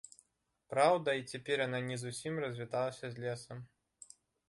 Праўда, 0.73 1.09
і 1.19 1.27
цяпер 1.35 1.63
яна 1.67 1.83
не 1.91 1.99
зусім 2.07 2.43
развіталася 2.47 3.05
з 3.15 3.29
лесам. 3.29 3.57